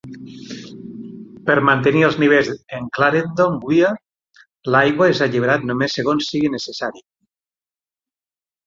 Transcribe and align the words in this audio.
Per 1.49 1.57
mantenir 1.67 2.01
els 2.07 2.17
nivells 2.23 2.49
en 2.79 2.89
Clarendon 2.97 3.61
Weir, 3.69 3.93
l'aigua 4.77 5.11
és 5.15 5.25
alliberat 5.29 5.71
només 5.73 6.01
segons 6.01 6.33
sigui 6.33 6.55
necessari. 6.59 7.09